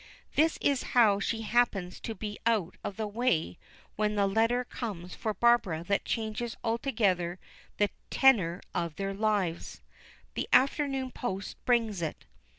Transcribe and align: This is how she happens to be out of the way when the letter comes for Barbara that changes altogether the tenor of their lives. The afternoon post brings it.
This 0.33 0.57
is 0.61 0.81
how 0.97 1.19
she 1.19 1.43
happens 1.43 1.99
to 1.99 2.15
be 2.15 2.39
out 2.47 2.75
of 2.83 2.97
the 2.97 3.05
way 3.05 3.59
when 3.97 4.15
the 4.15 4.25
letter 4.25 4.63
comes 4.63 5.13
for 5.13 5.31
Barbara 5.35 5.83
that 5.83 6.05
changes 6.05 6.57
altogether 6.63 7.37
the 7.77 7.91
tenor 8.09 8.61
of 8.73 8.95
their 8.95 9.13
lives. 9.13 9.83
The 10.33 10.49
afternoon 10.51 11.11
post 11.11 11.63
brings 11.65 12.01
it. 12.01 12.25